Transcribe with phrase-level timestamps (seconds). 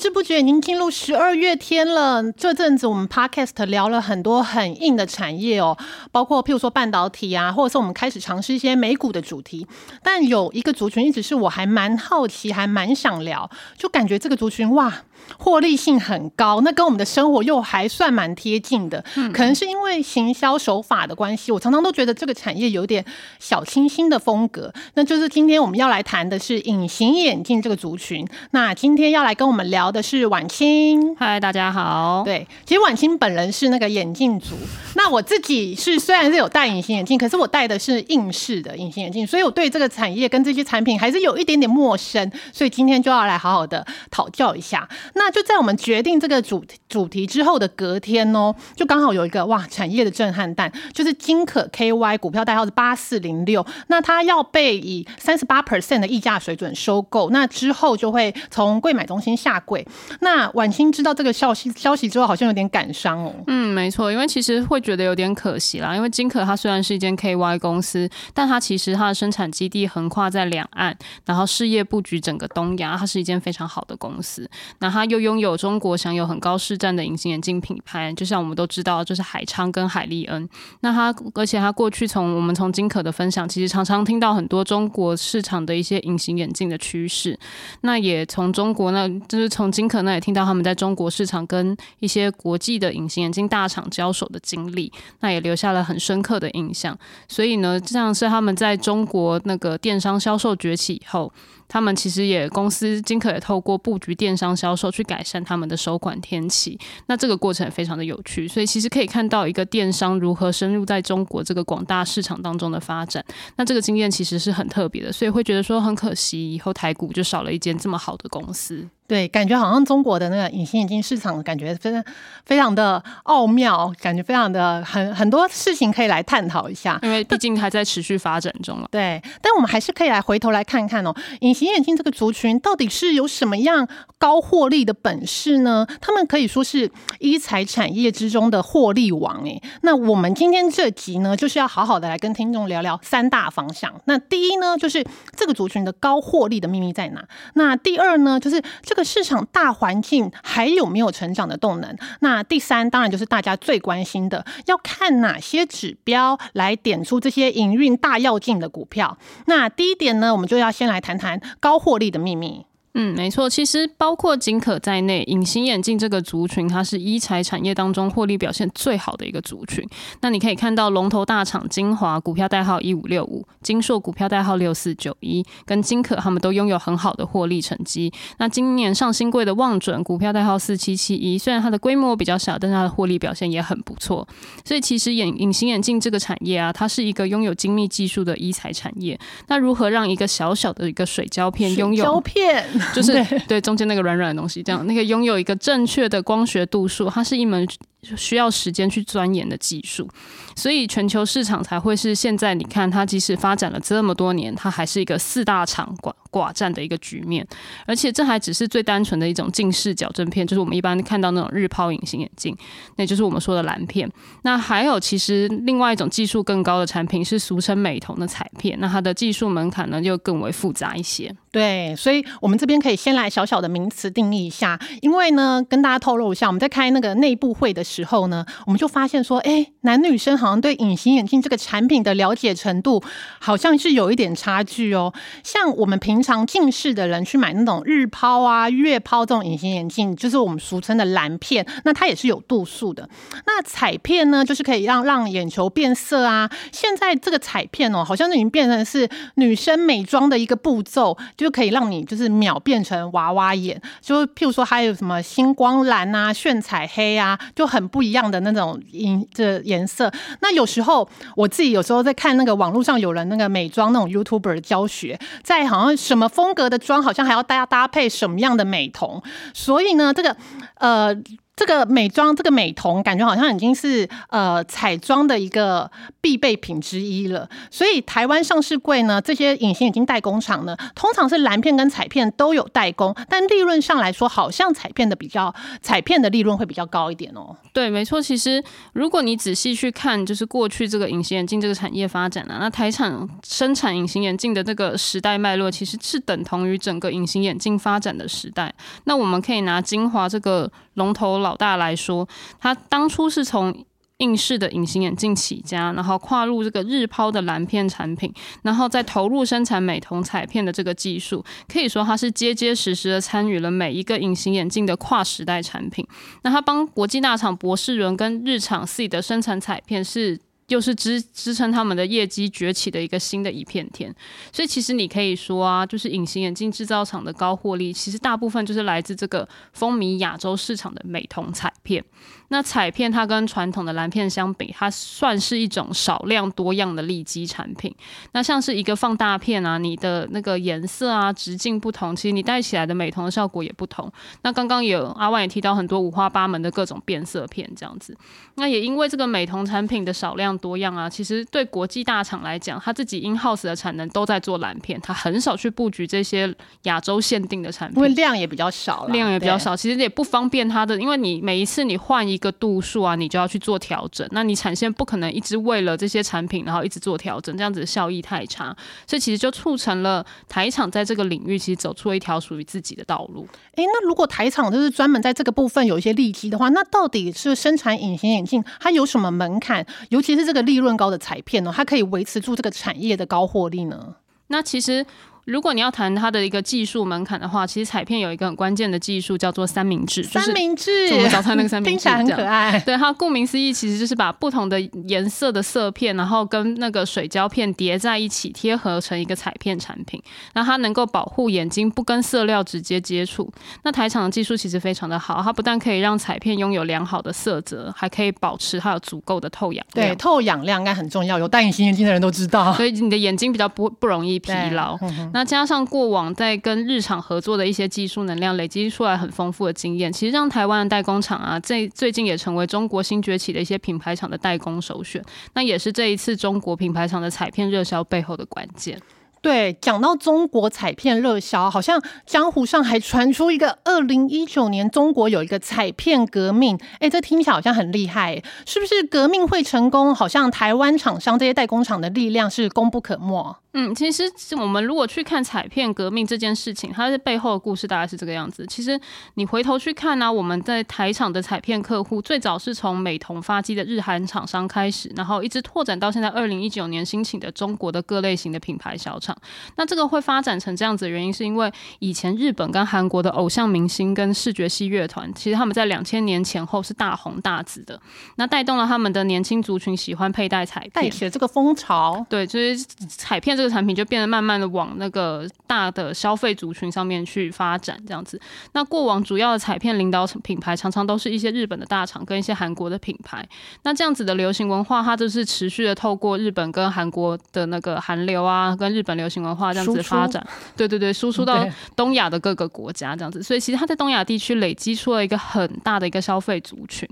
[0.00, 2.32] 不知不觉已经进入十二月天了。
[2.32, 5.76] 这阵子我们 Podcast 聊了很多很硬的产业哦，
[6.10, 9.66] 包括譬如说半导体啊，或者是我们开始尝试一些美股的主题。
[10.02, 15.02] 但有一个族群一直是我还蛮好奇，还蛮想聊，就感觉这个族群哇。
[15.38, 19.04] 获利性很高，那跟我们的生活又还算蛮贴近的。
[19.34, 23.04] 可能是因为行销手法的关系，我常常都觉得这个产业有点
[23.38, 24.72] 小清新的风格。
[24.94, 28.26] 那就是今天我们要来谈的是隐形眼镜这个族群。
[28.52, 31.14] 那今天要来跟我们聊的是婉清。
[31.16, 32.22] 嗨，大家好。
[32.24, 34.54] 对，其实婉清本人是那个眼镜族。
[34.94, 42.30] 那我自己是虽然是有戴隐形眼镜，可是我戴的是硬式的隐形眼镜，所以我对这个产业跟这些产品还是有一点点陌生。
[42.52, 44.88] 所以今天就要来好好的讨教一下。
[45.14, 59.79] 那就在我们决定这个主主题之后的隔天哦，就刚好有一个哇产业的震撼弹，就是金可 KY 股票代号是八四零六，那它要被以三十八 percent 的溢价水准收购，那之后就会从柜买中心下柜。
[60.20, 63.34] 那晚清知道这个消息消息之后，好像有点感伤哦。
[63.46, 74.48] 嗯，没错，因为其实会觉得有点可惜啦，因为金可它虽然是一间 KY 公司，但它其实它的生产基地横跨在两岸，然后事业布局整个东亚，它是一间非常好的公司。
[74.78, 80.48] 那它又拥有中国享有很高市占的隐形眼镜品牌，就像我们都知道，就是海昌跟海利恩。
[80.80, 87.38] 那它，而且它过去从我们从金可的分享，其实常常听到很多中国市场的一些隐形眼镜的趋势。
[87.82, 96.98] 那也从中国那，就是从金可那也听到他们在中国市场跟一些国际的隐形眼镜大厂交手的经历，那也留下了很深刻的印象。
[97.28, 101.32] 所以呢，这样是他们在中国那个电商销售崛起以后。
[101.70, 113.24] 他们其实也公司金可也透过布局电商销售去改善他们的收款天气，那这个过程也非常的有趣，所以其实可以看到一个电商如何深入在中国这个广大市场当中的发展，
[113.56, 118.88] 那这个经验其实是很特别的，所以会觉得说很可惜，以后台股就少了一间这么好的公司。
[119.06, 122.04] 对，感觉好像中国的那个隐形眼镜市场，感觉非常
[122.46, 128.86] 非常的奥妙，感觉非常的很很多事情可以来探讨一下，因为毕竟还在持续发展中了。
[128.92, 133.86] 对，但我们还是可以来回头来看看哦，隐形眼镜这个族群到底是有什么样
[134.18, 135.86] 高获利的本事呢？
[136.00, 139.60] 他们可以说是医材产业之中的获利王哎。
[139.82, 143.92] 那我们今天这集呢，就是要好好的来跟听众聊聊三大方向。
[144.06, 145.04] 那第一呢，就是
[145.36, 147.22] 这个族群的高获利的秘密在哪？
[147.52, 149.04] 那第二呢，就是这个。
[149.10, 151.96] 市场大环境还有没有成长的动能？
[152.20, 159.18] 那第三当然就是大家最关心的，要看哪些指标来点出这些营运大要进的股票。
[159.46, 162.66] 那第一点呢，我们就要先来谈谈高获利的秘密。
[162.94, 169.88] 嗯，没错，其实包括金可在内，隐形眼镜这个族群，它是医材产业当中获利表现最好的一个族群。
[170.22, 178.12] 那你可以看到龙头大厂金华股票代号一五六五，金硕股票代号六四九一，跟金可他们都拥有很好的获利成绩。
[178.38, 184.26] 那今年上新贵的望准股票代号四七七一，虽然它的规模比较小，但是它的获利表现也很不错。
[184.64, 189.16] 所以其实眼隐形眼镜这个产业啊，它是一个拥有精密技术的医材产业。
[189.46, 192.66] 那如何让一个小小的一个水胶片拥有胶片？
[192.94, 193.12] 就是
[193.46, 193.60] 对。
[193.60, 197.68] 中间那个软软的东西，这样那个拥有一个正确的光学度数，它是一门
[198.02, 200.08] 需要时间去钻研的技术，
[200.56, 207.46] 所以全球市场才会是现在你看它即使发展了这么多年，它还是一个四大厂寡寡占的一个局面，
[207.86, 212.56] 而且这还只是最单纯的一种近视矫正片，就是我们一般看到那种日抛隐形眼镜，
[212.96, 214.10] 那就是我们说的蓝片。
[214.42, 221.34] 那还有其实另外一种技术更高的产品是俗称美瞳的彩片，那它的技术门槛呢就更为复杂一些。
[221.52, 233.02] 对，所以我们这边可以先来小小的名词定义一下，因为呢，跟大家透露一下，我们在开那个内部会的时候呢，我们就发现说，哎，男女生好像对隐形眼镜这个产品的了解程度
[233.40, 235.12] 好像是有一点差距哦。
[235.42, 243.08] 像我们平常近视的人去买那种日抛啊、月抛这种隐形眼镜，就是我们俗称的蓝片，那它也是有度数的。
[243.46, 246.48] 那彩片呢，就是可以让让眼球变色啊。
[246.70, 251.00] 现在这个彩片哦，好像已经变成是女生美妆的一个步骤。
[251.36, 260.10] 就可以让你就是秒变成娃娃眼，就譬如说还有什么星光蓝啊、炫彩黑啊，就很不一样的那种颜这颜色。
[260.40, 269.22] 那有时候我自己有时候在看那个网络上有人那个美妆那种 YouTuber 的教学，在好像什么风格的妆，好像还要大家搭配什么样的美瞳。
[269.52, 270.36] 所以呢，这个
[270.74, 271.14] 呃。
[271.60, 277.46] 这个美妆这个美瞳，感觉好像已经是呃彩妆的一个必备品之一了。
[277.70, 287.54] 所以台湾上市柜呢，这些隐形眼镜代工厂呢，通常是蓝片跟彩片都有代工，但利润上来说，好像彩片的比较彩片的利润会比较高一点哦。
[287.74, 288.22] 对，没错。
[288.22, 288.64] 其实
[288.94, 298.74] 如果你仔细去看，就是过去这个隐形眼镜这个产业发展啊，那台厂生产隐形眼镜的这个时代脉络，其实是等同于整个隐形眼镜发展的时代。
[299.04, 302.28] 那我们可以拿精华这个龙头老老大来说，
[302.60, 303.84] 他当初是从
[304.18, 308.32] 硬式的隐形眼镜起家，然后跨入这个日抛的蓝片产品，
[308.62, 316.06] 然后再投入生产美瞳彩片的这个技术，可以说他是结结实实的参与了每一个隐形眼镜的跨时代产品。
[316.42, 320.38] 那他帮国际大厂博士伦跟日厂 C 的生产彩片是。
[320.70, 324.14] 又是支支撑他们的业绩崛起的一个新的一片天，
[324.52, 332.04] 所以其实你可以说啊，就是隐形眼镜制造厂的高获利，其实大部分就是来自这个风靡亚洲市场的美瞳彩片。
[332.52, 337.94] 那彩片它跟传统的蓝片相比，它算是一种少量多样的利基产品。
[338.32, 344.12] 那像是一个放大片啊，你的那个颜色啊、直径不同，其实你戴起来的美瞳的效果也不同。
[344.42, 348.16] 那刚刚有阿万也提到很多五花八门的各种变色片这样子。
[348.56, 356.52] 那也因为这个美瞳产品的少量多样啊，其实对国际大厂来讲，他自己 in house 的产能都在做蓝片，他很少去布局这些
[356.82, 362.40] 亚洲限定的产品，因为量也比较少，量也比较少，其实也不方便它的，因为你每一次你换一。
[362.40, 364.26] 个度数啊，你就要去做调整。
[364.30, 368.74] 那你产线不可能一直为了这些产品，然后一直做调整，这样子的效益太差。
[369.06, 373.46] 所以其实就促成了台厂在这个领域其实走出了一条属于自己的道路。
[373.74, 379.84] 诶，那如果台厂就是专门在这个部分有一些利基的话，那到底是生产隐形眼镜它有什么门槛？
[380.08, 384.16] 尤其是这个利润高的彩片呢，它可以维持住这个产业的高获利呢？
[384.48, 385.06] 那其实。
[385.44, 390.22] 如果你要谈它的一个技术门槛的话，其实彩片有一个很关键的技术叫做三明治。
[390.22, 392.78] 三明治，我们早餐那个三明治，听起来很可爱。
[392.80, 400.22] 对它顾名思义，其实就是把不同的颜色的色片，然后跟那个水胶片叠在一起，贴合成一个彩片产品。
[400.52, 403.50] 那它能够保护眼睛不跟色料直接接触。
[403.82, 410.08] 那台厂的技术其实非常的好，它不但可以让彩片拥有良好的色泽，还可以保持它有足够的透氧量。
[410.08, 412.72] 对，透氧量应该很重要，有戴隐形眼镜的人都知道。
[412.74, 414.98] 所以你的眼睛比较不不容易疲劳。
[415.32, 416.30] 那加上过往。
[416.34, 425.22] 在跟日厂合作的一些技术能量累积出来很丰富的经验，其实让台湾的代工厂啊，最最近也成为中国新崛起的一些品牌厂的代工首选。
[425.54, 428.98] 那也是这一次中国品牌厂的彩片热销背后的关键。
[429.42, 436.78] 对，讲到中国彩片热销，好像江湖上还传出一个二零一九年中国有一个彩片革命。
[436.98, 440.14] 哎，这听起来好像很厉害，是不是革命会成功？
[440.14, 443.56] 好像台湾厂商这些代工厂的力量是功不可没。
[443.72, 444.24] 嗯，其实
[444.56, 448.66] 我们如果去看彩片革命这件事情，它的背后的故事大概是这个样子。
[448.66, 449.00] 其实
[449.34, 459.36] 你回头去看呢，我们在台场的彩片客户最早是从美瞳发机的日韩厂商开始，然后一直拓展到现在二零一九年兴起的中国的各类型的品牌小厂。
[459.76, 468.00] 那这个会发展成这样子的原因，是因为以前日本跟韩国的偶像明星跟视觉系乐团，其实他们在两千年前后是大红大紫的，
[468.34, 472.26] 那带动了他们的年轻族群喜欢佩戴彩片，带起了这个风潮。
[472.28, 472.76] 对，就是
[473.08, 473.59] 彩片。
[473.60, 478.40] 这个产品就变得慢慢的往那个大的消费族群上面去发展，这样子。
[478.72, 483.46] 那过往主要的彩片领导品牌常常都是一些日本的大厂跟一些韩国的品牌。
[483.82, 490.42] 那这样子的流行文化，它就是持续的透过日本跟韩国的那个韩流啊，跟日本流行文化这样子发展。
[490.74, 491.62] 对对对，输出到
[491.94, 493.42] 东亚的各个国家这样子。
[493.42, 497.06] 所以其实它在东亚地区累积出了一个很大的一个消费族群。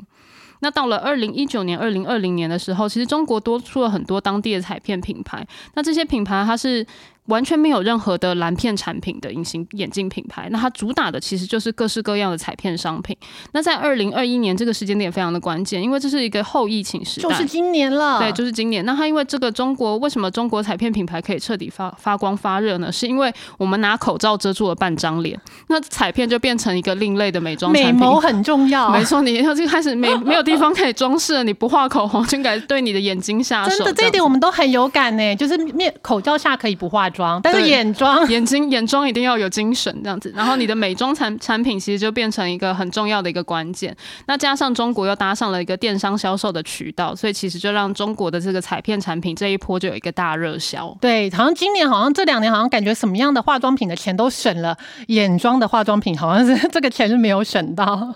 [0.61, 5.47] 那到了二零一九年、二零二零年的时候，其实中国多出了很多当地的彩片品牌。
[5.75, 6.87] 那这些品牌它是。
[7.29, 13.17] 完全没有任何的蓝片产品的隐形眼镜品牌，那它主打的其实就是各式各样的彩片商品。
[13.53, 18.19] 那在二零二一年这个时间点非常的关键，因为这是一个后疫情时代，就是今年了。
[18.19, 18.85] 对，就是今年。
[18.85, 22.91] 那它因为这个中国为什么中国彩片品牌可以彻底发发光发热呢？
[22.91, 27.95] 是因为我们拿口罩遮住了半张脸，那彩片就变成一个另类的美妆产品。
[27.95, 29.21] 美眸很重要， 没错。
[29.23, 33.77] 你要就开始没没有地方可以装饰了，你不画口红就该对你的眼睛下手。
[33.77, 35.37] 真的，这一点我们都很有感呢。
[35.37, 37.89] 就是面口罩下可以不化妆，但是眼。
[37.99, 43.97] 妆眼睛眼妆一定要有精神这样子，然后你的美妆产产品其实就变成一个很重要的一个关键。
[44.27, 50.97] 那加上中国又搭上了一个电商销售的渠道，所以其实就让中国的这个彩片产品这一波就有一个大热销。
[51.01, 54.77] 对，好像今年好像这两年好像感觉什么样的化妆品的钱都省了，
[55.09, 58.15] 眼妆的化妆品好像是 这个钱是没有省到。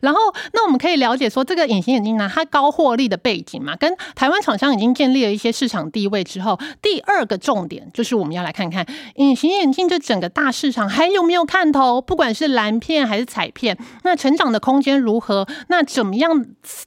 [0.00, 0.20] 然后
[0.52, 8.42] 那我们可以了解说，这个隐形眼镜呢，它高获利的背景嘛，跟台湾厂商已经建立了一些市场地位之后，第二个重点就是我们你。
[8.42, 8.86] 要来看看
[9.16, 12.00] 隐形眼镜这整个大市场还有没有看头？
[12.00, 15.46] 不管是蓝片还是彩片，那成长的空间如何？
[15.68, 16.42] 那怎么样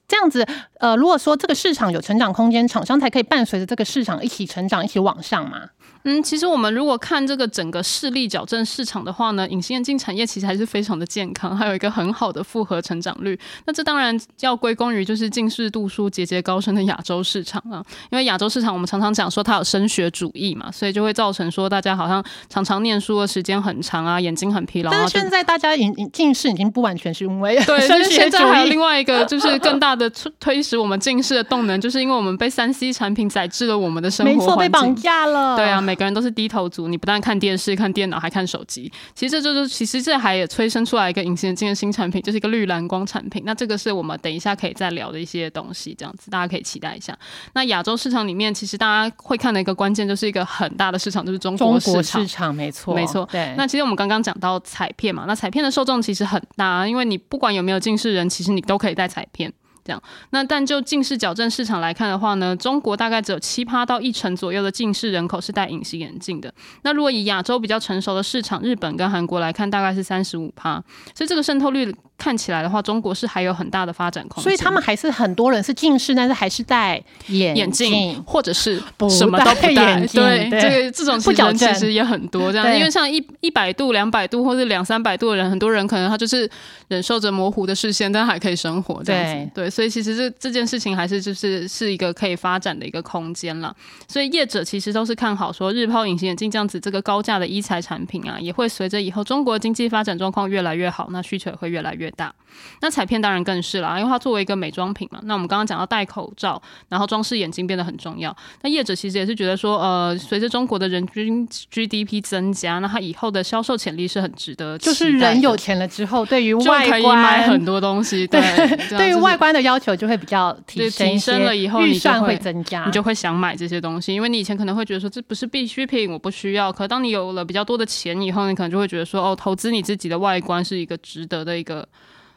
[0.08, 0.44] 这样子？
[0.80, 5.70] 呃，如果说这个市场有成长空间，厂商才可以伴随着这个市场一起成长，一起往上嘛？
[6.06, 13.38] 嗯，其实我们如果看这个整个视力矫正市场的话呢，隐形眼镜产业其实还是非常的健康，还有一个很好的复合成长率。
[13.66, 24.92] 那这当然要归功于就是近视度数节节高升的亚洲市场啊，因为亚洲市场我们常常讲说它有升学主义嘛，所以就会造成说大家好像常常念书的时间很长啊，眼睛很疲劳。
[24.92, 34.70] 但是现在大家眼近视已经不完全是因为对， 升学现在还有另外外一个就是更大的推推使我们近视的动能，就是因为我们被三 C 产品宰制了我们的生没错被。
[34.76, 35.56] 绑架了。
[35.56, 38.92] 对啊，，每个人都是低头族，你不但看电视、看电脑，还看手机。
[39.14, 43.42] 其实这就是，其实这还也催生出来一个隐形眼镜的新产品，就是一个绿蓝光产品。
[43.46, 47.18] 那这个是我们等一下可以再聊的一些东西，这样子大家可以期待一下。
[47.54, 52.28] 那亚洲市场里面，其实大家会看的一个关键，就是一个很大的市场，就是中中国市场国市。
[52.28, 53.54] 场没错，没错对。
[53.56, 59.50] 那其实我们刚刚讲到彩片嘛，那彩片的受众其实很大，因为你不管有没有近视人，其实你都可以戴彩片。
[59.86, 60.02] 这样，
[60.32, 66.52] 那但就近视矫正市场来看的话呢，中国大概只有七趴到一成左右的近视人口是戴隐形眼镜的。
[66.82, 74.44] 那如果以亚洲比较成熟的市场，日本跟韩国来看，大概是三十五趴，所以这个渗透率看起来的话，中国是还有很大的发展空间。
[74.44, 79.76] 所以他们还是很多人是近视，但是还是戴眼眼镜，或者是什么都不戴。
[79.76, 80.62] 戴，眼镜对，对。
[80.62, 86.50] 这个这种不矫正人其实也很多，这样，因为像一一百度、两百度或者两三百度的人，很多人可能他就是
[86.88, 93.76] 忍受着模糊的视线，但还可以生活这样子，对，所以其实这这件事情还是就是是一个可以发展的一个空间了。
[94.08, 102.36] 所以业者其实都是看好说，日抛隐形眼镜这样子这个高价的医材产品啊，也会随着以后中国经济发展状况越来越好，那需求也会越来越大。
[102.82, 105.20] 那彩片当然更是啦，因为它作为一个美妆品嘛。
[105.24, 108.36] 那我们刚刚讲到戴口罩，然后装饰眼睛变得很重要。
[108.62, 118.42] 那业者其实也是觉得说，呃，随着中国的人均 GDP 增加，那它以后的销售潜力是很值得就是人有钱了之后，对于就外观很多东西，对，
[118.90, 126.72] 对于外观的要求就会比较提升提升了以后预算会会增加，你就会想买这些东西，因为你以前可能会觉得说这不是必需品，我不需要。
[126.72, 131.88] 可当你有了比较多的钱以后，你可能就会觉得说，哦，投资你自己的外观是一个值得的一个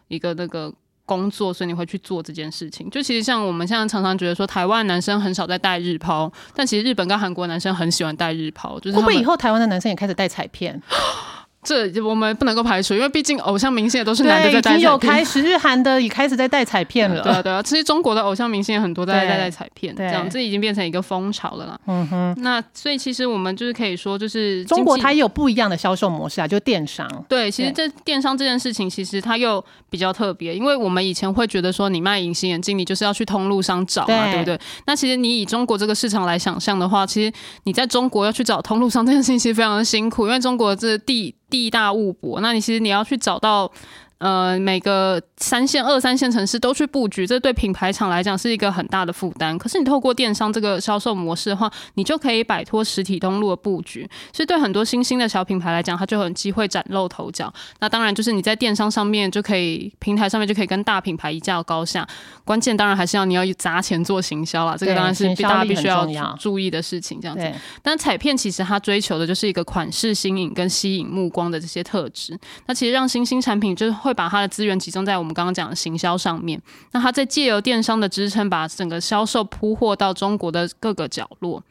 [0.08, 0.72] 一个那个。
[1.08, 2.90] 工作，所以你会去做这件事情。
[2.90, 10.78] 就其实像我们现在常常觉得说，台湾男生很少在戴日抛，但其实日本跟韩国男生很喜欢戴日抛，就是会不会以后台湾的男生也开始戴彩片？
[11.62, 17.20] 这我们不能够排除，因为毕竟偶像明星也都是男的对，在戴已经有开始，日韩的也开始在带彩片了。
[17.22, 21.78] 对啊，对啊，其实中国的偶像明星也很多在对在戴彩片，这对样这已经变成一个风潮了啦。
[21.86, 27.06] 嗯哼，那所以其实我们就是可以说，就是中国它也有不一样的销售模式啊，就电商。
[27.28, 34.60] 对，其实这电商这件事情，其实它又比较特别，因为我们以前会觉得说，你卖隐形眼镜，你就是要去通路商找嘛，对对不对？
[34.86, 37.32] 那其实你以中国这个市场来想象的话，其实
[37.64, 43.70] 你在中国要去找通路商这件事情，其实非常的辛苦，因为中国这地地大物博，那你其实你要去找到。
[44.18, 49.56] 呃，每个三线、二三线城市都去布局，这对品牌厂来讲是一个很大的负担。
[49.56, 57.52] 可是你透过电商这个销售模式的话，你就可以摆脱实体通路的布局，所以对很多新兴的小品牌来讲，它就很机会崭露头角。
[57.78, 62.06] 那当然就是你在电商上面就可以，平台上面就可以跟大品牌一较高下。
[62.44, 66.06] 关键当然还是要你要砸钱做行销啦，这个当然是大家必须要
[66.40, 67.20] 注意的事情。
[67.20, 67.48] 这样子，
[67.82, 72.36] 但彩片其实它追求的就是一个款式新颖跟吸引目光的这些特质。
[72.66, 76.60] 那其实让新兴产品就是会把它的资源集中在我们刚刚讲的行销上面。
[76.92, 81.62] 那它在借由电商的支撑，把整个销售铺货到中国的各个角落。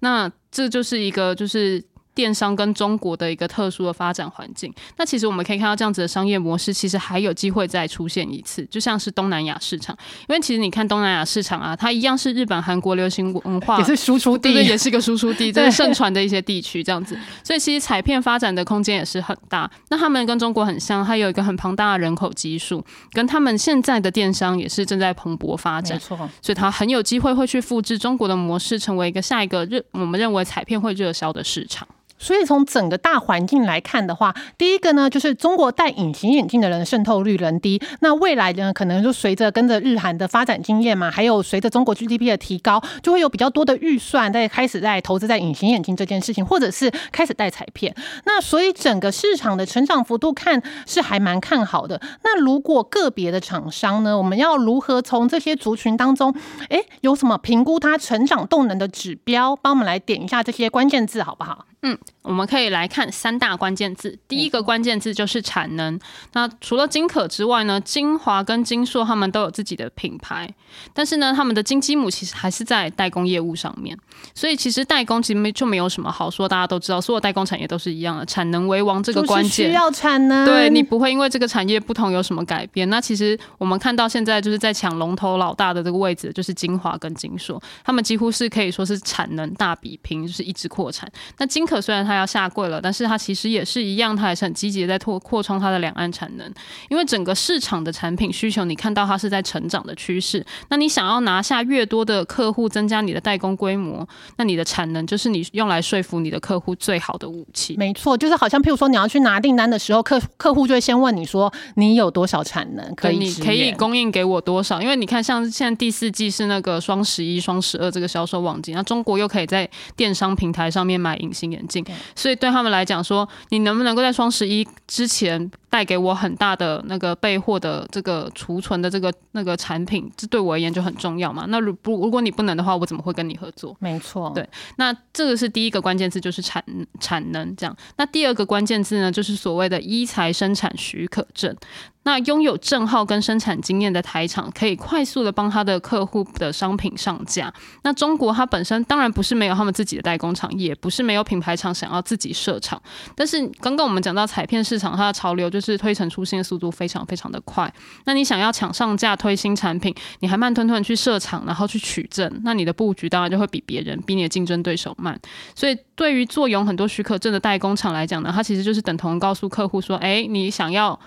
[0.00, 1.84] 那这就是一个就是。
[2.14, 9.96] 电商跟中国的一个特殊的发展环境，那其实我们可以看到这样子的商业模式，其实还有机会再出现一次，就像是东南亚市场，
[10.28, 17.18] 因为其实你看东南亚市场啊，它一样是日本、韩国流行文化也是输出地，对对，也是一个输出地，这对是盛传的一些地区这样子。
[17.42, 19.70] 所以其实彩片发展的空间也是很大。
[19.88, 26.16] 那他们跟中国很像，它有一个很庞大的人口基数，跟他们现在的电商也是正在蓬勃发展，没错。
[26.42, 31.88] 所以它很有机会会去复制中国的模式，成为一个下一个热我们认为彩片会热销的市场。
[32.22, 37.82] 所以从整个大环境来看的话，第一个呢，就是中国戴隐形眼镜的人渗透率仍低。
[37.98, 47.92] 那未来呢，可能就随着跟着日韩的发展经验嘛，还有随着中国 GDP 的提高，就会有比较多的预算在开始在投资在隐形眼镜这件事情，或者是开始戴彩片。
[48.24, 52.00] 那所以整个市场的成长幅度看是还蛮看好的。
[52.22, 56.32] 那如果个别的厂商呢，我们要如何从这些族群当中，
[56.68, 59.56] 诶，有什么评估它成长动能的指标？
[59.56, 61.66] 帮我们来点一下这些关键字好不好？
[61.84, 64.16] 嗯，我们可以来看三大关键字。
[64.28, 65.98] 第一个关键字就是产能。
[66.34, 70.48] 那除了金可之外呢，金华跟金硕他们都有自己的品牌，
[70.92, 73.98] 但是呢，他们的金鸡母其实还是在代工业务上面。
[74.34, 80.46] 所以其实代工其实没就没有什么好说，大家都知道，所有代工产业都是一样的，产能为王这个关键需要产能。
[80.46, 82.88] 对你不会因为这个产业不同有什么改变。
[82.88, 91.10] 那其实我们看到现在就是在抢龙头老大的这个位置，就是金华跟金硕，他们几乎是可以说是产能大比拼，就是一直扩产。
[91.38, 96.46] 那金可虽然它它要下跪了，但是他其实也是一样，他还是很积极的在拓扩充他的两岸产能。
[96.90, 100.44] 因为整个市场的产品需求，你看到它是在成长的趋势。
[100.68, 104.06] 那你想要拿下越多的客户，增加你的代工规模，
[104.36, 107.74] 那你的产能就是你用来说服你的客户最好的武器。
[107.78, 114.82] 没错，就是好像譬如说你要去拿订单的时候，客客户就会先问你说你有多少产能可以你可以供应给我多少？
[114.82, 119.66] 因为你看，像现在第四季是那个双十一、双十二这个销售旺季，那中国又可以在
[119.96, 121.81] 电商平台上面买隐形眼镜。
[122.14, 131.46] 所以对他们来讲，说你能不能够在双十一之前带给我很大的那个备货的这个储存的这个那个产品，这对我而言就很重要嘛。
[131.48, 133.74] 那如不如果你不能的话，我怎么会跟你合作？
[133.78, 134.46] 没错，对。
[134.76, 136.62] 那这个是第一个关键字，就是产
[137.00, 137.74] 产能这样。
[137.96, 141.56] 那第二个关键字呢，就是所谓的一材生产许可证。
[142.04, 147.54] 那拥有证号跟生产经验的台厂，可以快速的帮他的客户的商品上架。
[147.84, 152.82] 那中国它本身当然不是没有他们自己的代工厂，也不是没有品牌厂想要自己设厂。
[153.14, 157.72] 但是刚刚我们讲到彩片市场，它的潮流就是是推陈出新的速度非常非常的快。
[158.04, 165.18] 那你想要抢上架推新产品，你还慢吞吞去设厂，然后去取证，那你的布局当然就会比别人、比你的竞争对手慢。
[165.54, 170.98] 所以对于坐拥很多许可证的代工厂来讲呢，它其实就是等同告诉客户说：，哎，你想要。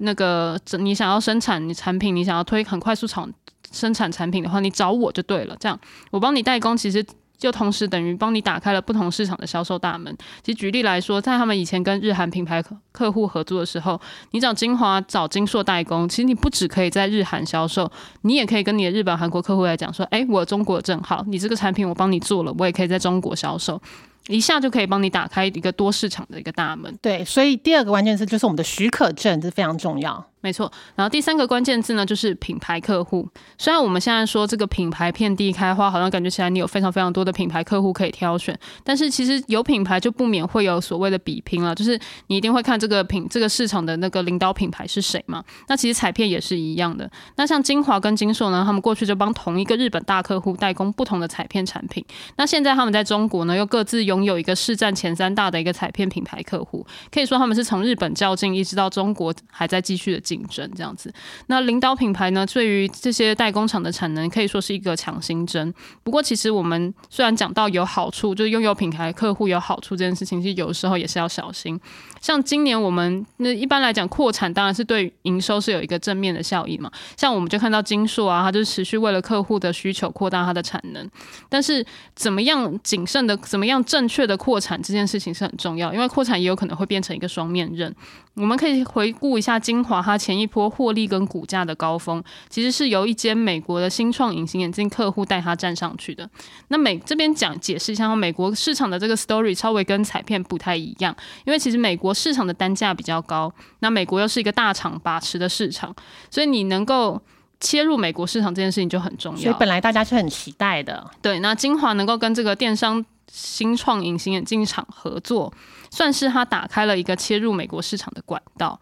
[0.00, 3.28] 那个，你想要生产你产品，你想要推很快速厂
[3.72, 5.56] 生产产品的话，你找我就对了。
[5.58, 5.76] 这样，
[6.12, 7.04] 我帮你代工，其实
[7.38, 10.14] 就同时等于帮你打开了不同市场的销售大门。
[10.42, 13.98] 其实举例来说，在他们以前跟日韩品牌客户合作的时候，
[14.32, 17.90] 你找金华、找金硕代工，其实你不只可以在日韩销售，
[18.22, 23.80] 你也可以跟你的日本、韩国客户来讲说，哎，我中国正好，你这个产品我帮你做了，我也可以在中国销售。
[24.26, 26.94] 一下就可以帮你打开一个多市场的一个大门。
[27.00, 30.22] 对，所以第二个关键词就是我们的许可证，这非常重要。
[30.48, 33.28] 没错，然后第三个关键字呢，就是品牌客户。
[33.58, 45.44] 虽然我们现在说这个品牌遍地开花，好像感觉起来你有非常非常多的品牌客户可以挑选，但是其实有品牌就不免会有所谓的比拼了，就是你一定会看这个品这个市场的那个领导品牌是谁嘛？
[45.66, 47.10] 那其实彩片也是一样的。
[47.36, 52.02] 那像金华跟金硕呢，他们过去就帮同一个日本大客户代工不同的彩片产品，
[52.36, 60.37] 那现在他们在中国呢，又各自拥有一个市占前三大的一个彩片品牌客户，可以说他们是从日本较劲，一直到中国还在继续的进。
[60.38, 61.12] 竞争这样子，
[61.46, 62.46] 那领导品牌呢？
[62.46, 65.72] 对于这些代工厂的产能，可以说是一个强心针。
[66.02, 71.78] 不过，其实我们虽然讲到有好处，就是拥有品牌客户有好处这件事情，其实有时候也是要小心。
[72.20, 76.90] 像今年我们那一般来讲扩产，当然是对营收是有一个正面的效益嘛。
[77.16, 81.08] 像我们就看到金硕啊，它就持续为了客户的需求扩大它的产能。
[81.48, 87.94] 但是怎么样谨慎的、怎么样正确的扩产这件事情是很重要，因为扩产也有可能会变成一个双面刃。
[88.38, 96.28] 我们可以回顾一下精华它前一波获利跟股价的高峰，其实是由一间美国的新创隐形眼镜客户带它站上去的。
[96.68, 105.94] 那美这边讲解释一下，美国市场的这个 story 稍微跟彩片不太一样，因为其实美国市场的单价比较高，那美国又是一个大厂把持的市场，
[106.30, 107.20] 所以你能够
[107.60, 109.40] 切入美国市场这件事情就很重要。
[109.40, 111.40] 所以本来大家是很期待的，对。
[111.40, 115.52] 那精华能够跟这个电商新创隐形眼镜厂合作。
[115.90, 118.78] 算是他打开了一个切入美国市场的管道。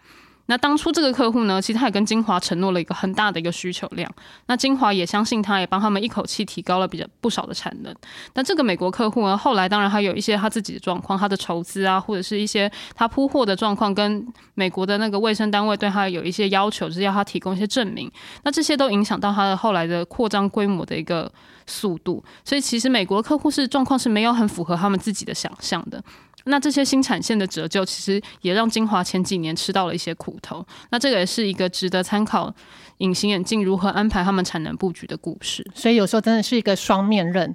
[0.46, 4.10] 那当初这个客户呢，其实他也跟金华承诺了一个很大的一个需求量。
[4.46, 7.94] 那金华也相信他，也帮他们一口气提高了比较不少的产能。
[8.34, 18.10] 那这个美国客户呢，后来当然还有一些他自己的状况，他的筹资啊，或者是一些他铺货的状况，跟美国的那个卫生单位对他有一些要求，就是要他提供一些证明。
[18.44, 21.30] 那这些都影响到他的后来的扩张规模的一个
[21.66, 22.24] 速度。
[22.44, 26.00] 所以其实美国客户是状况是没有很符合他们自己的想象的。
[26.46, 30.64] 那这些新产线的折旧，其实也让金华前几年吃到了一些苦头。
[30.90, 32.52] 那这个也是一个值得参考
[32.98, 35.64] 隐形眼镜如何安排他们产能布局的故事。
[35.74, 37.54] 所以有时候真的是一个双面刃。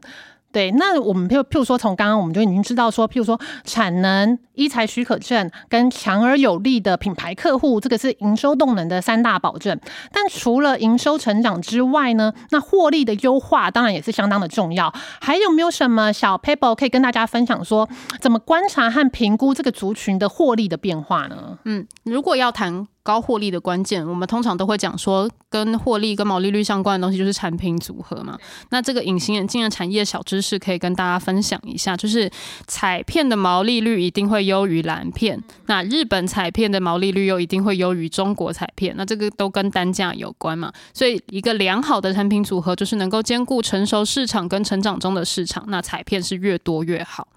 [0.52, 9.80] 对，那我们譬譬如说，从刚刚我们就已经知道说，譬如说产能、医材许可证跟强而有力的品牌客户，这个是营收动能的三大保证。
[10.12, 14.94] 但除了营收成长之外呢，那获利的优化当然也是相当的重要。
[15.22, 17.88] 还有没有什么小 paper 可以跟大家分享，说
[18.20, 21.58] 怎么观察和评估这个族群的获利的变化呢？
[21.64, 28.38] 嗯，如果要谈高获利的关键，我们通常都会讲说，跟获利跟毛利率相关的东西就是产品组合嘛。
[28.70, 32.30] 那这个隐形眼镜的产业小知识可以跟大家分享一下，就是
[32.68, 40.72] 彩片的毛利率一定会优于蓝片，那日本彩片的毛利率又一定会优于中国彩片，那这个都跟单价有关嘛。
[40.94, 47.28] 所以一个良好的产品组合就是能够兼顾成熟市场跟成长中的市场，那彩片是越多越好。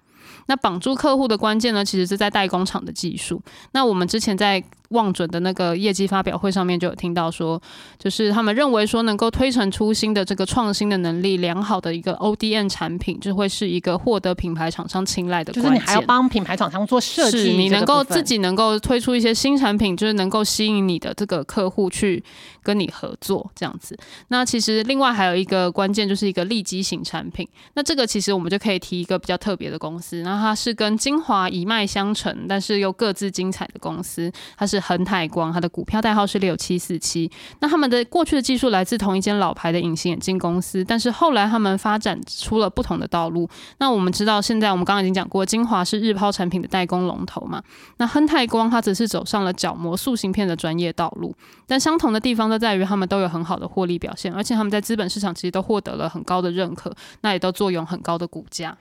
[0.47, 3.41] 那绑住客户的关键呢，其实是在代工厂的技术。
[3.73, 4.63] 那我们之前在
[4.95, 7.61] 望准的那个业绩发表会上面就有听到说，
[7.99, 22.25] 就是他们认为说能够推陈出新的这个创新的能力良好的一个 O D N 产品，就会是一个获得品牌厂商青睐的就是你还要帮品牌厂商做设计，你能够自己己能够推出一些新产品，就是能够吸引你的这个客户去
[22.63, 23.97] 跟你合作这样子。
[24.29, 37.31] 那其实另外还有一个关键就是一个利基型产品，那这个其实我们就可以提一个比较特别的公司，那它是跟精华一脉相承，但是又各自精彩的公司，它是恒泰光，它的股票代号是六七四七。
[37.61, 43.49] 那他们的过去的技术来自同一间老牌的隐形眼镜公司，但是后来他们发展出了不同的道路。
[43.79, 47.63] 那我们知道，现在我们刚刚已经讲过，精华是日抛产品的代工龙头嘛，
[47.97, 51.35] 那亨泰光它则是走上了角膜塑形片的专业道路。
[51.67, 58.77] 但相同的地方都在于，他们都有很好的获利表现，而且他们在资本市场其实都获得了很高的认可，那也都坐拥很高的股价。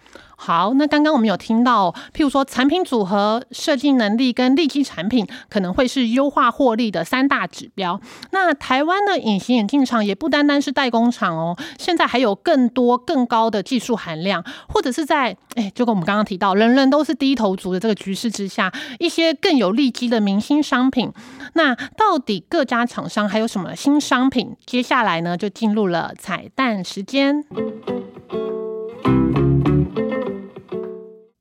[0.45, 7.97] 好，那刚刚我们有听到，譬如说产品组合、设计能力跟利基产品，可能会是优化获利的三大指标。
[8.32, 21.10] 那台湾的隐形眼镜厂也不单单是代工厂哦，现在还有更多更高的技术含量，或者是在哎，就跟我们刚刚提到，人人都是低头族的这个局势之下，一些更有利基的明星商品。
[21.53, 24.58] 那到底各家厂商还有什么新商品？
[24.65, 27.45] 接下来呢，就进入了彩蛋时间。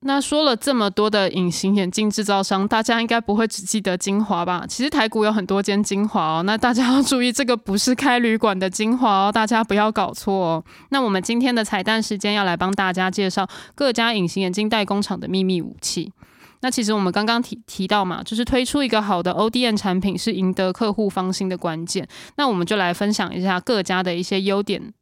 [0.04, 4.64] 那说了这么多的隐形眼镜制造商，大家应该不会只记得精华吧？
[4.68, 10.64] 其实台股有很多间精华哦，那大家要注意，这个不是开旅馆的精华哦，大家不要搞错哦。
[10.90, 16.12] 那我们今天的彩蛋时间要来帮大家介绍各家隐形眼镜代工厂的秘密武器。
[16.62, 22.06] 那其实我们刚刚提提到嘛，就是推出一个好的 ODM 产品是赢得客户芳心的关键。
[22.36, 24.92] 那我们就来分享一下各家的一些优点。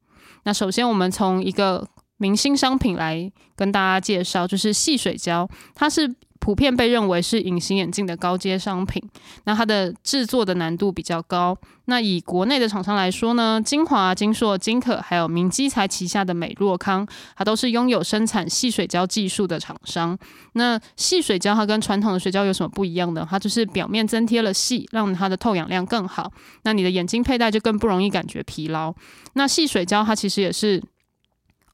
[0.44, 1.86] 那首先我们从一个
[2.20, 9.02] 明星商品来跟大家介绍，就是细水胶，它是普遍被认为是隐形眼镜的高阶商品。
[9.44, 11.56] 那它的制作的难度比较高。
[11.86, 20.16] 那以国内的厂商来说呢，精华、金硕、金可，还有明基材旗下的美若康，它都是拥有生产细水胶技术的厂商。
[20.52, 23.26] 那细水胶它跟传统的水胶有什么不一样呢？
[23.28, 26.30] 它就是表面增贴了细，让它的透氧量更好。
[26.64, 28.94] 那你的眼睛佩戴就更不容易感觉疲劳。
[29.32, 30.82] 那细水胶它其实也是。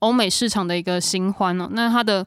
[0.01, 2.27] 欧美市场的一个新欢哦，那它的。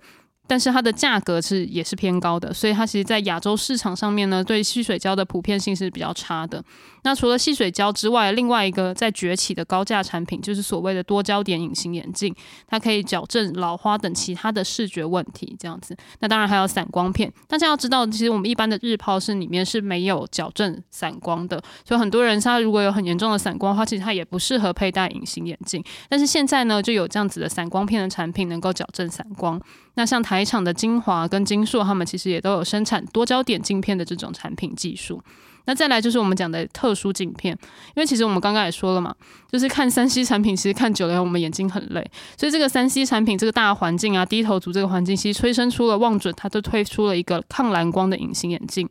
[0.50, 6.64] 但是它的价格是也是偏高的，所以它其实，在亚洲市场上面呢，对细水胶的普遍性是比较差的。
[7.04, 12.36] 那除了细水胶之外，另外一个在崛起的高价产品，就是所谓的多焦点隐形眼镜，
[12.68, 15.96] 它可以矫正老花等其他的视觉问题，这样子。
[16.20, 25.84] 那当然还有散光片，大家要知道，其实我们一般的日抛是里面是没有矫正散光的，所以很多人他如果有很严重的散光的话，其实他也不适合佩戴隐形眼镜。
[26.10, 29.62] 但是现在呢，就有这样子的散光片的产品能够矫正散光。
[30.00, 35.22] 那像台厂的精华跟金硕，他们其实也都有生产多焦点镜片的这种产品技术。
[35.66, 37.54] 那再来就是我们讲的特殊镜片，
[37.88, 39.14] 因为其实我们刚刚也说了嘛，
[39.52, 48.88] 就是看三 C 产品，其实看久了我们眼睛很累，所以这个三 C 产品这个大环境啊，低头族这个环境，其实催生出了望准，它就推出了一个抗蓝光的隐形眼镜。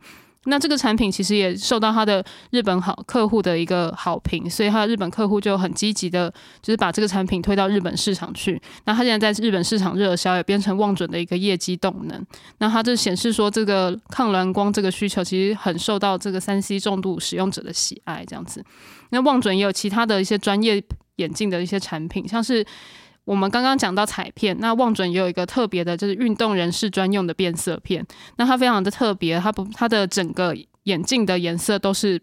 [0.48, 6.28] 那这个产品其实也受到他的日本好客户的一个好评，所以他的日本客户就很积极的，
[6.60, 8.60] 就是把这个产品推到日本市场去。
[8.84, 12.26] 那他现在在日本市场热销，也变成望准的一个业绩动能。
[12.58, 18.24] 那它就显示说，这个抗蓝光这个需求其实很受到这个三 C 重度使用者的喜爱。
[18.26, 18.64] 这样子，
[19.10, 20.82] 那望准也有其他的一些专业
[21.16, 22.66] 眼镜的一些产品，像是。
[23.28, 28.02] 我们刚刚讲到彩片，那望准也有一个特别的，就是运动人士专用的变色片。
[28.36, 32.18] 那它非常的特别，它不，它的整个眼镜的颜色都是，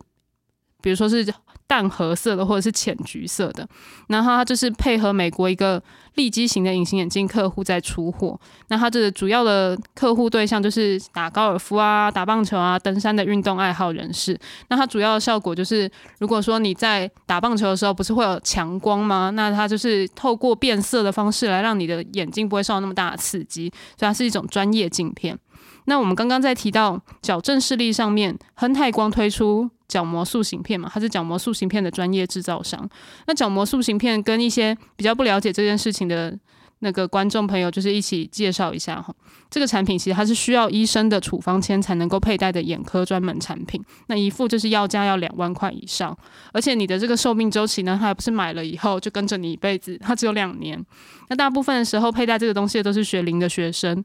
[0.82, 1.24] 比如说是。
[1.68, 3.68] 淡褐色的或者是浅橘色的，
[4.08, 5.82] 然后它就是配合美国一个
[6.14, 8.40] 立基型的隐形眼镜客户在出货。
[8.68, 14.38] 那它这个主要的客户对象就是打高尔夫啊、打棒球啊、登山的运动爱好人士。
[14.70, 19.32] 那它主要的效果就是，如果说你在打棒球的时候不是会有强光吗？
[19.32, 25.38] 那它就是透过变色的方式来让你的眼睛不会受到那么大的刺激，所以它是一种专业镜片。
[25.86, 29.70] 那我们刚刚在提到矫正视力上面，亨泰光推出。
[29.88, 32.90] 角膜塑形片嘛，它是角膜塑形片的专业制造商。
[33.28, 36.36] 那角膜塑形片跟一些比较不了解这件事情的
[36.80, 39.14] 那个观众朋友就是一起介绍一下哈。
[39.48, 46.18] 这个产品其实它是需要医生的处方签才能够佩戴的眼科专门产品，那一副就是要价要两万块以上，
[46.52, 50.84] 而且你的这个寿命周期呢，它还不是买了以后就跟着你一辈子，它只有两年。
[51.30, 54.04] 那大部分的时候佩戴这个东西的都是学龄的学生。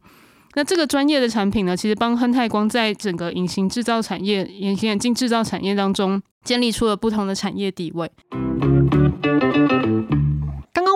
[0.55, 8.11] 那这个专业的产品呢，其实帮亨泰光在整个隐形制造产业、隐形眼镜制造产业当中建立出了不同的产业地位。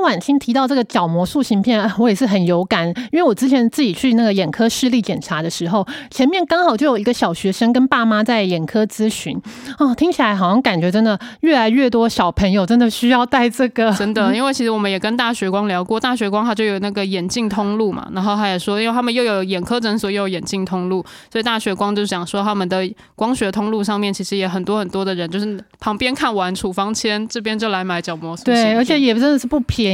[0.05, 9.41] 刚刚婉清提到这个角膜塑形片， 我也是很有感，因为我之前自己去那个眼科视力检查的时候，前面刚好就有一个小学生跟爸妈在眼科咨询，
[9.79, 22.87] 哦，听起来好像感觉真的越来越多小朋友真的需要戴这个，真的，因为其实我们也跟大学光聊过，大学光他就有那个眼镜通路嘛，然后他也说，因为他们又有眼科诊所又有眼镜通路，所以大学光就想说他们的
[23.17, 29.65] 光学通路上面其实也很多很多的人，就是旁边看完处方签，这边就来买角膜塑形，对，而且也真的是不。
[29.67, 29.94] 便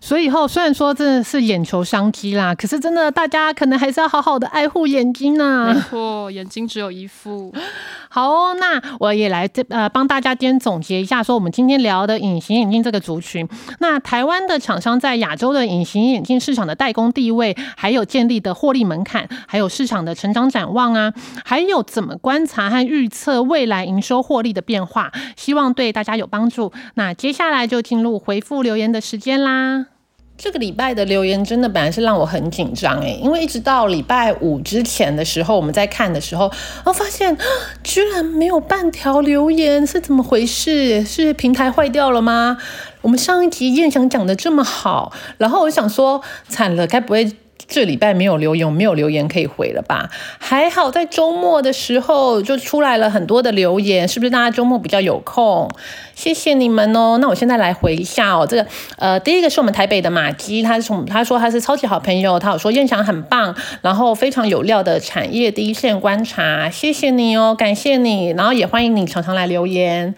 [0.00, 5.72] 所以以后虽然说真的是眼球商机啦，可是真的大家可能还是要好好的爱护眼睛啊。
[5.72, 7.52] 没错，眼睛只有一副。
[8.08, 13.48] 好哦，那我也来这呃帮大家今天总结一下，说我们今天聊的隐形眼镜这个族群，
[13.80, 21.12] 那台湾的厂商在亚洲的隐形眼镜市场的代工地位，还有建立的获利门槛，还有市场的成长展望啊，
[21.44, 26.72] 还有怎么观察和预测未来营收获利的变化，希望对大家有帮助。
[26.94, 29.86] 那接下来就进入回复留言的时间啦。
[30.36, 36.50] 这个礼拜的留言真的本来是让我很紧张诶，因为一直到礼拜五之前的时候，我们在看的时候，
[36.84, 37.38] 我发现
[37.84, 41.04] 居然没有半条留言，是怎么回事？
[41.04, 42.58] 是平台坏掉了吗？
[43.02, 47.32] 我们上一集燕翔讲的这么好，然后我想说惨了，该不会？
[47.66, 50.10] 这礼拜没有留言，没有留言可以回了吧？
[50.38, 55.68] 还好在周末的时候就出来了很多的留言，是不是大家周末比较有空？
[56.14, 57.18] 谢谢你们哦。
[57.20, 58.46] 那我现在来回一下哦。
[58.46, 58.66] 这个
[58.98, 70.14] 呃，第一个是我们台北的马基，他是从他说他是超级好朋友，他有说燕翔很棒，然后非常有料的产业第一线观察，谢谢你哦，感谢你，然后也欢迎你常常来留言。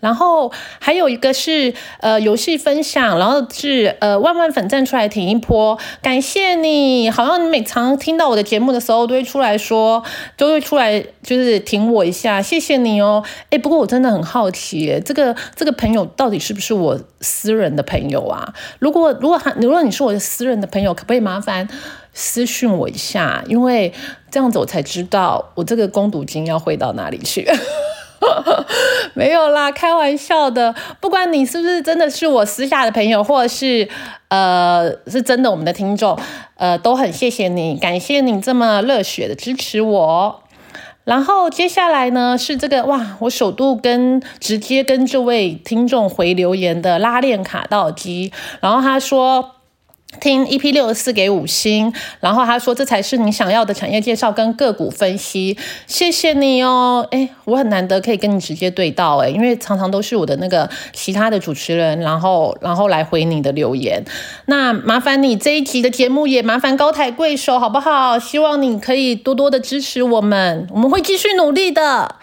[0.00, 10.02] 然后还有一个是呃游戏分享，然后是呃万万粉站出来挺一波，感谢你，好像你每常听到我的节目的时候都会出来说，
[10.36, 13.22] 都会出来就是挺我一下，谢谢你哦。
[13.50, 18.54] 哎，不过我真的很好奇，这个这个朋友到底是不是我私人的朋友啊？
[18.78, 21.68] 如果如果他如果你是我的私人的朋友，可不可以麻烦
[22.14, 23.44] 私讯我一下？
[23.46, 23.92] 因为
[24.30, 27.46] 这样子我才知道我这个攻读金要汇到哪里去。
[29.14, 30.74] 没有啦，开玩笑的。
[31.00, 33.88] 不管你是不是真的是我私下的朋友，或者是
[34.28, 36.18] 呃是真的我们的听众，
[36.56, 40.42] 呃都很谢谢你，感谢你这么热血的支持我。
[41.04, 49.56] 然后接下来呢是这个哇，我首度跟直接跟这位听众回留言的拉链卡道机，然后他说。
[50.18, 57.06] 听 EP 六十四给五星，然后他说这才是你想要的产业介绍跟个股分析，谢谢你哦。
[57.10, 64.04] 哎，我很难得可以跟你直接对到哎，因为常常都是我的那个其他的主持人，然后然后来回你的留言。
[64.46, 68.18] 那麻烦你这一集的节目也麻烦高抬贵手好不好？
[68.18, 72.16] 希望你可以多多的支持我们，我们会继续努力的。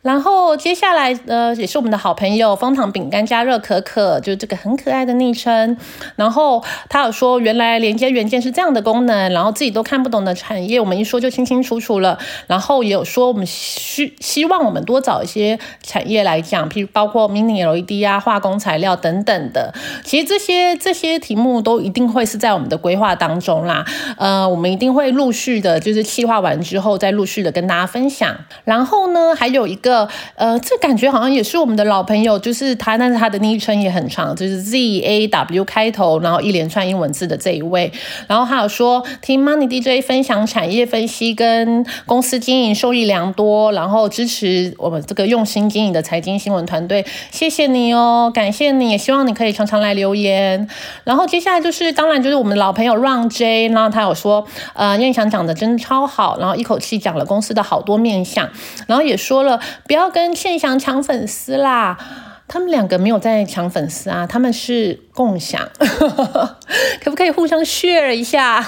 [0.00, 5.76] 然后接下来呃也是我们的好朋友蜂糖饼干加热可可，就是这个很可爱的昵称。
[6.14, 12.16] 然后他有说原来连接元件是这样的功能，然后自己都看不懂的产业，我们一说就清清楚楚了。
[12.46, 19.74] 然后也有说我们希希望我们多找一些产业来讲，譬如包括 mini LED 啊、化工材料等等的。
[20.04, 23.84] 其实这些这些题目都一定会是在我们的规划当中啦。
[24.16, 28.36] 呃，我们一定会陆续的，就是计划完之后再陆续的跟大家分享。
[28.64, 29.87] 然后呢，还有一个。
[29.88, 37.90] 个呃，这感觉好像也是我们的老朋友，就是他，但是他的昵称也很长，就是 Z A W 开头，然后一连串英文字的这一位。
[38.26, 50.68] 然后还有说听 Money DJ 分享产业分析跟公司经营受益良多，然后支持我们这个用心经营的财经新闻团队，谢谢你哦，感谢你，也希望你可以常常来留言。
[51.04, 58.48] 然后接下来就是当然就是我们的老朋友 Run J，然后他有说呃燕翔讲的真的超好，然后一口气讲了公司的好多面相，
[58.86, 59.58] 然后也说了。
[59.88, 61.98] 不要跟倩祥抢粉丝啦！
[62.46, 65.68] 他们两个没有在抢粉丝啊，他们是共享，
[67.04, 68.66] 可不可以互相 share 一下？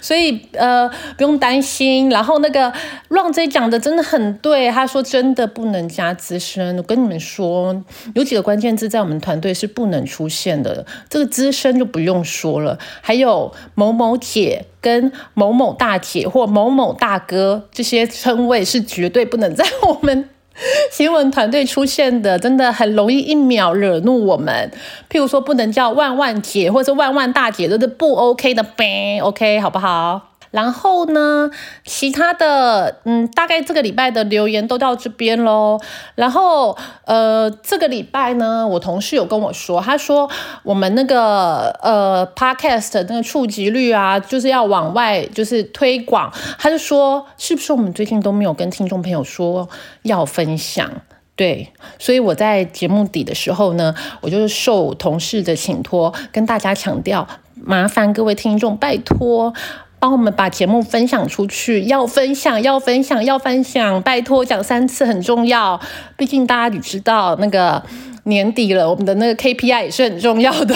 [0.00, 2.10] 所以呃，不用担心。
[2.10, 2.72] 然后那个
[3.10, 6.76] Ron J 讲的真的很对，他说真的不能加资深。
[6.76, 7.80] 我跟你们说，
[8.16, 12.76] 有几个关键字在我们团队是不能出现的，这个资深就不用说了。
[13.00, 20.28] 还有某某姐跟某某大姐或某某大哥这些称谓是绝对不能在我们。
[20.90, 24.70] 新闻团队出现的真的很容易一秒惹怒我们，
[25.10, 30.31] 譬如说不能叫万万姐或者万万大姐，都是不 OK 的呗，OK 好不好？
[30.52, 31.50] 然后呢，
[31.84, 35.80] 其他的，嗯，大概这个礼拜的留言都到这边喽。
[36.14, 40.30] 然后，呃，这个礼拜呢，我同事有跟我说，他说
[40.62, 46.30] 我们那个呃，podcast 那个触及率啊，就是要往外就是推广。
[46.58, 49.68] 他就说，是不是我们最近都没有跟听众朋友说
[50.02, 50.88] 要分享？
[51.34, 59.54] 对，所以我在节目底的时候呢，我就受同事的请托，跟大家强调，麻烦各位听众，拜托。
[60.02, 65.80] 帮我们把节目分享出去，要分享，要分享，要分享，拜托讲三次很重要。
[66.16, 67.80] 毕竟大家也知道，那个
[68.24, 70.74] 年底了，我们的那个 KPI 也是很重要的。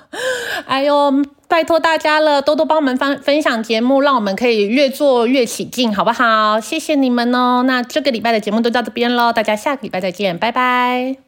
[0.64, 1.12] 哎呦，
[1.48, 6.58] 拜托大家了，多多帮我们分分享节目，让我们可以越做越起劲，好不好？
[6.58, 7.62] 谢谢你们哦。
[7.66, 11.22] 那这个礼拜的节目都到这边喽，大家下个礼拜再见，拜拜。